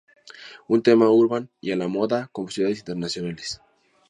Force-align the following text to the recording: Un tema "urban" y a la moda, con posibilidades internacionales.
Un 0.67 0.81
tema 0.81 1.09
"urban" 1.11 1.51
y 1.61 1.71
a 1.71 1.75
la 1.75 1.87
moda, 1.87 2.27
con 2.31 2.45
posibilidades 2.45 2.79
internacionales. 2.79 3.61